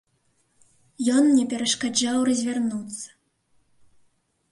Ён 1.15 1.23
мне 1.27 1.43
перашкаджаў 1.51 2.17
развярнуцца. 2.29 3.07